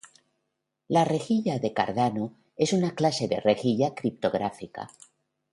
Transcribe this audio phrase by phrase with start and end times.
[0.87, 4.89] La rejilla de Cardano es una clase de rejilla criptográfica.